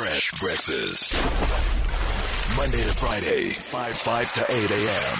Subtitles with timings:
[0.00, 1.12] Fresh breakfast.
[2.56, 5.18] Monday to Friday, 5 5 to 8 a.m.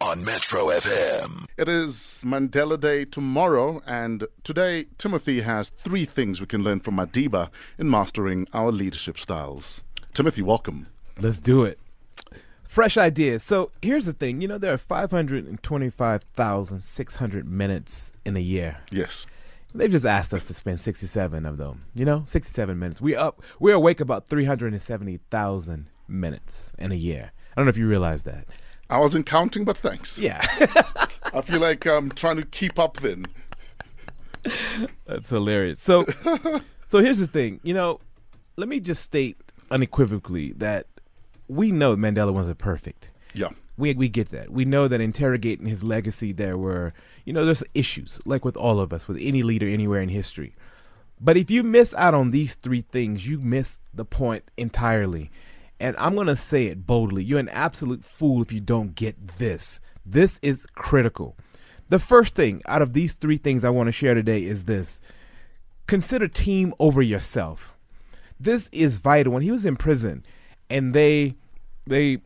[0.00, 1.44] on Metro FM.
[1.58, 6.96] It is Mandela Day tomorrow, and today Timothy has three things we can learn from
[6.96, 9.84] Madiba in mastering our leadership styles.
[10.14, 10.86] Timothy, welcome.
[11.20, 11.78] Let's do it.
[12.62, 13.42] Fresh ideas.
[13.42, 14.40] So here's the thing.
[14.40, 18.78] You know, there are 525,600 minutes in a year.
[18.90, 19.26] Yes.
[19.78, 21.84] They've just asked us to spend 67 of them.
[21.94, 23.00] You know, 67 minutes.
[23.00, 23.40] We up.
[23.60, 27.30] We're awake about 370,000 minutes in a year.
[27.52, 28.46] I don't know if you realize that.
[28.90, 30.18] I wasn't counting, but thanks.
[30.18, 30.40] Yeah,
[31.32, 33.26] I feel like I'm trying to keep up then.
[35.06, 35.80] that's hilarious.
[35.80, 36.06] So,
[36.86, 37.60] so here's the thing.
[37.62, 38.00] You know,
[38.56, 39.36] let me just state
[39.70, 40.86] unequivocally that
[41.46, 43.10] we know Mandela wasn't perfect.
[43.32, 43.50] Yeah.
[43.78, 44.50] We we get that.
[44.50, 46.92] We know that interrogating his legacy, there were
[47.24, 50.54] you know there's issues like with all of us, with any leader anywhere in history.
[51.20, 55.30] But if you miss out on these three things, you miss the point entirely.
[55.80, 59.80] And I'm gonna say it boldly: you're an absolute fool if you don't get this.
[60.04, 61.36] This is critical.
[61.88, 64.98] The first thing out of these three things I want to share today is this:
[65.86, 67.74] consider team over yourself.
[68.40, 69.32] This is vital.
[69.32, 70.24] When he was in prison,
[70.68, 71.36] and they
[71.86, 72.18] they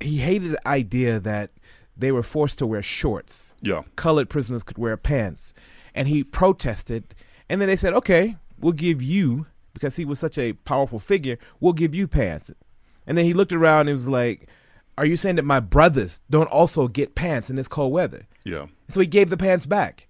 [0.00, 1.50] he hated the idea that
[1.96, 3.54] they were forced to wear shorts.
[3.62, 3.82] Yeah.
[3.96, 5.54] Colored prisoners could wear pants.
[5.94, 7.14] And he protested.
[7.48, 11.38] And then they said, okay, we'll give you, because he was such a powerful figure,
[11.60, 12.50] we'll give you pants.
[13.06, 14.48] And then he looked around and was like,
[14.96, 18.26] are you saying that my brothers don't also get pants in this cold weather?
[18.44, 18.66] Yeah.
[18.88, 20.06] So he gave the pants back.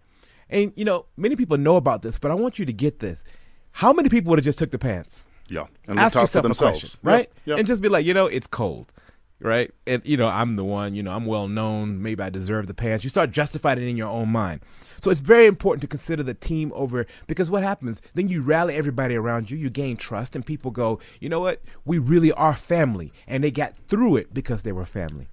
[0.51, 3.25] And, you know, many people know about this, but I want you to get this.
[3.73, 5.27] How many people would have just took the pants?
[5.49, 5.67] Yeah.
[5.89, 7.31] And ask looked out for yourself a question, right?
[7.45, 7.57] Yeah.
[7.57, 8.93] And just be like, you know, it's cold,
[9.41, 9.73] right?
[9.87, 10.95] And you know, I'm the one.
[10.95, 12.03] You know, I'm well known.
[12.03, 13.05] Maybe I deserve the pants.
[13.05, 14.61] You start justifying it in your own mind.
[15.01, 18.01] So it's very important to consider the team over because what happens?
[18.15, 19.59] Then you rally everybody around you.
[19.59, 21.63] You gain trust, and people go, you know what?
[21.85, 25.29] We really are family, and they got through it because they were family.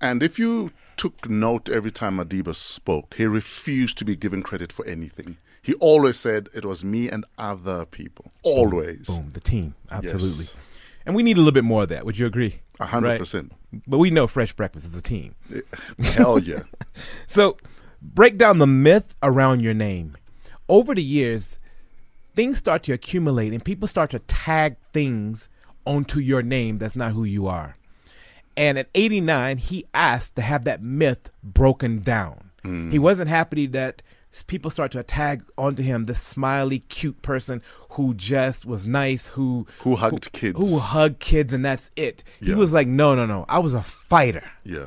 [0.00, 4.72] And if you took note every time Madiba spoke, he refused to be given credit
[4.72, 5.36] for anything.
[5.62, 8.32] He always said it was me and other people.
[8.42, 9.06] Always.
[9.06, 10.46] Boom, the team, absolutely.
[10.46, 10.56] Yes.
[11.04, 12.04] And we need a little bit more of that.
[12.06, 12.60] Would you agree?
[12.80, 13.52] A hundred percent.
[13.86, 15.34] But we know Fresh Breakfast is a team.
[16.02, 16.62] Hell yeah.
[17.26, 17.56] So,
[18.02, 20.16] break down the myth around your name.
[20.68, 21.58] Over the years,
[22.34, 25.48] things start to accumulate and people start to tag things
[25.86, 27.74] onto your name that's not who you are.
[28.56, 32.50] And at 89, he asked to have that myth broken down.
[32.62, 32.90] Hmm.
[32.90, 34.02] He wasn't happy that
[34.46, 37.60] people start to tag onto him this smiley, cute person
[37.90, 40.58] who just was nice, who Who hugged kids.
[40.58, 42.24] who hugged kids, and that's it.
[42.40, 43.44] He was like, no, no, no.
[43.48, 44.48] I was a fighter.
[44.64, 44.86] Yeah.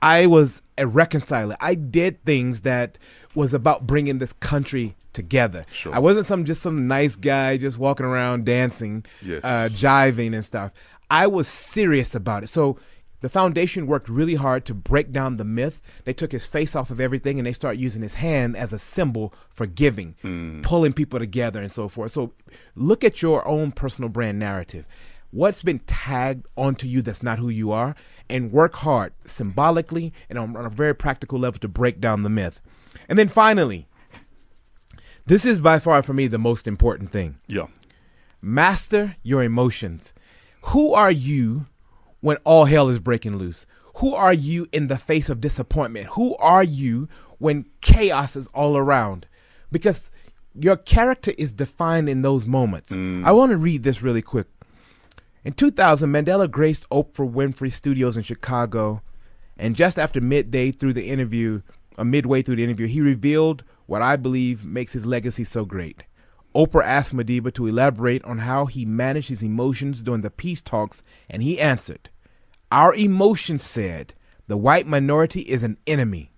[0.00, 1.56] I was a reconciler.
[1.60, 2.98] I did things that
[3.34, 5.66] was about bringing this country together.
[5.72, 5.94] Sure.
[5.94, 9.40] I wasn't some just some nice guy just walking around dancing, Yes.
[9.42, 10.72] uh, jiving and stuff.
[11.10, 12.48] I was serious about it.
[12.48, 12.78] So
[13.26, 15.82] the foundation worked really hard to break down the myth.
[16.04, 18.78] They took his face off of everything and they start using his hand as a
[18.78, 20.60] symbol for giving, hmm.
[20.62, 22.12] pulling people together and so forth.
[22.12, 22.34] So
[22.76, 24.86] look at your own personal brand narrative.
[25.32, 27.96] What's been tagged onto you that's not who you are,
[28.30, 32.30] and work hard symbolically and on, on a very practical level to break down the
[32.30, 32.60] myth.
[33.08, 33.88] And then finally,
[35.26, 37.66] this is by far for me the most important thing Yeah.
[38.40, 40.14] master your emotions.
[40.66, 41.66] Who are you
[42.20, 43.66] when all hell is breaking loose?
[43.96, 46.08] Who are you in the face of disappointment?
[46.08, 49.26] Who are you when chaos is all around?
[49.72, 50.10] Because
[50.58, 52.92] your character is defined in those moments.
[52.92, 53.24] Mm.
[53.24, 54.46] I want to read this really quick.
[55.44, 59.02] In 2000, Mandela graced Oprah Winfrey Studios in Chicago,
[59.56, 61.62] and just after midday through the interview,
[61.96, 66.02] or midway through the interview, he revealed what I believe makes his legacy so great.
[66.56, 71.02] Oprah asked Madiba to elaborate on how he managed his emotions during the peace talks,
[71.28, 72.08] and he answered,
[72.72, 74.14] Our emotions said,
[74.48, 76.30] the white minority is an enemy.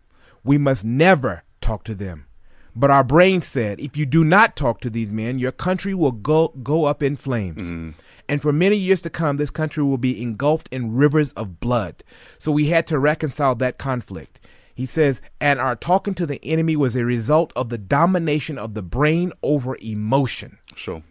[0.42, 2.26] We must never talk to them.
[2.74, 6.12] But our brain said, if you do not talk to these men, your country will
[6.12, 7.70] go, go up in flames.
[7.70, 7.94] Mm.
[8.28, 12.04] And for many years to come, this country will be engulfed in rivers of blood.
[12.38, 14.38] So we had to reconcile that conflict.
[14.78, 18.74] He says, and our talking to the enemy was a result of the domination of
[18.74, 20.58] the brain over emotion.
[20.76, 21.02] Sure.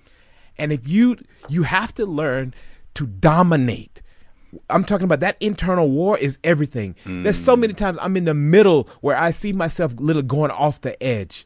[0.57, 1.17] And if you
[1.49, 2.53] you have to learn
[2.93, 4.01] to dominate.
[4.69, 6.95] I'm talking about that internal war is everything.
[7.05, 7.77] There's so many mm.
[7.77, 11.45] times I'm in the middle where I see myself little going off the edge.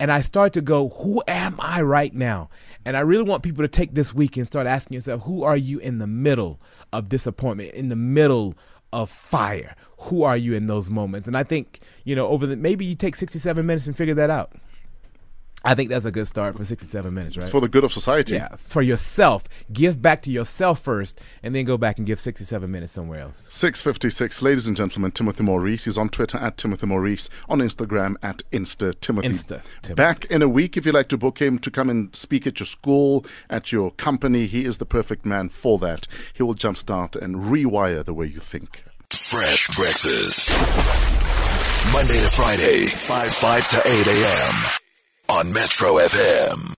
[0.00, 2.48] And I start to go, who am I right now?
[2.86, 5.56] And I really want people to take this week and start asking yourself, who are
[5.56, 6.62] you in the middle
[6.94, 8.54] of disappointment, in the middle
[8.92, 9.74] of fire?
[9.98, 11.26] Who are you in those moments?
[11.26, 14.30] And I think, you know, over the maybe you take 67 minutes and figure that
[14.30, 14.52] out.
[15.64, 17.42] I think that's a good start for 67 minutes, right?
[17.42, 18.34] It's for the good of society.
[18.34, 19.48] yeah, it's for yourself.
[19.72, 23.48] Give back to yourself first, and then go back and give 67 minutes somewhere else.
[23.50, 25.84] 656, ladies and gentlemen, Timothy Maurice.
[25.86, 29.28] He's on Twitter at Timothy Maurice, on Instagram at Insta Timothy.
[29.30, 29.94] Insta Timothy.
[29.94, 32.60] Back in a week, if you'd like to book him to come and speak at
[32.60, 36.06] your school, at your company, he is the perfect man for that.
[36.34, 38.84] He will jumpstart and rewire the way you think.
[39.10, 40.50] Fresh breakfast.
[41.92, 44.54] Monday to Friday, 5 5 to 8 a.m.
[45.30, 46.74] on Metro FM.